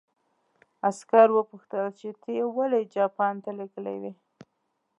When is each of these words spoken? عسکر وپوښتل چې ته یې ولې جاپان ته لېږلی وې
عسکر 0.89 1.27
وپوښتل 1.33 1.85
چې 1.99 2.09
ته 2.21 2.29
یې 2.37 2.45
ولې 2.55 2.81
جاپان 2.93 3.35
ته 3.43 3.49
لېږلی 3.57 3.95
وې 4.01 4.13